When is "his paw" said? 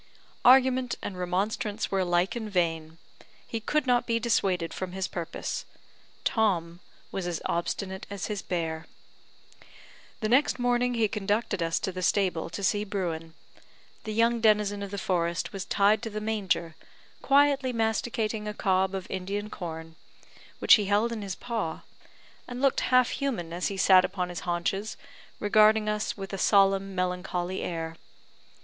21.21-21.81